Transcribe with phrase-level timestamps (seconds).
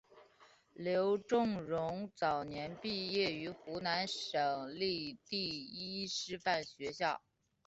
[0.73, 7.21] 刘仲容早年毕业于湖南省立第一师范学校。